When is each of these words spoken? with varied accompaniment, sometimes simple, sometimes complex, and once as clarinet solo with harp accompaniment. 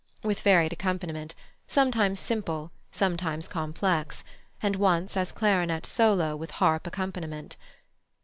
with 0.23 0.39
varied 0.41 0.73
accompaniment, 0.73 1.35
sometimes 1.67 2.19
simple, 2.19 2.71
sometimes 2.91 3.47
complex, 3.47 4.23
and 4.59 4.75
once 4.75 5.15
as 5.15 5.31
clarinet 5.31 5.85
solo 5.85 6.35
with 6.35 6.49
harp 6.57 6.87
accompaniment. 6.87 7.55